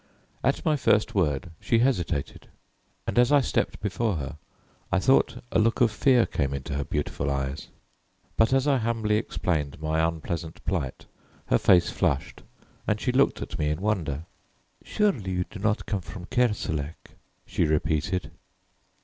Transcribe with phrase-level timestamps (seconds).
[0.43, 2.47] At my first word she hesitated,
[3.05, 4.39] and as I stepped before her
[4.91, 7.67] I thought a look of fear came into her beautiful eyes.
[8.35, 11.05] But as I humbly explained my unpleasant plight,
[11.49, 12.41] her face flushed
[12.87, 14.25] and she looked at me in wonder.
[14.83, 17.11] "Surely you did not come from Kerselec!"
[17.45, 18.31] she repeated.